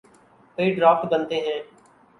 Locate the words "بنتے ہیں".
1.11-1.59